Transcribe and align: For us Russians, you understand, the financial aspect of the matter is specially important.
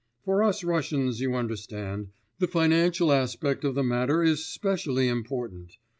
For 0.25 0.41
us 0.43 0.63
Russians, 0.63 1.21
you 1.21 1.35
understand, 1.35 2.07
the 2.39 2.47
financial 2.47 3.11
aspect 3.11 3.63
of 3.63 3.75
the 3.75 3.83
matter 3.83 4.23
is 4.23 4.43
specially 4.43 5.07
important. 5.07 5.77